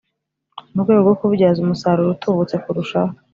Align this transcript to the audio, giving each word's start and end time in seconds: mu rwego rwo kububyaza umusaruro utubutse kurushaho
mu 0.73 0.79
rwego 0.83 0.99
rwo 1.05 1.15
kububyaza 1.19 1.59
umusaruro 1.61 2.09
utubutse 2.11 2.55
kurushaho 2.63 3.13